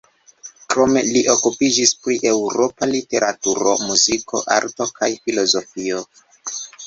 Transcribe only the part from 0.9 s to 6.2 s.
li okupiĝis pri eŭropa literaturo, muziko, arto kaj filozofio.